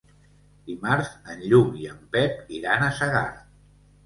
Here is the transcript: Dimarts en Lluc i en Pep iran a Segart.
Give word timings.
Dimarts 0.69 1.11
en 1.33 1.43
Lluc 1.51 1.77
i 1.83 1.85
en 1.91 2.01
Pep 2.17 2.51
iran 2.61 2.89
a 2.89 2.89
Segart. 3.03 3.47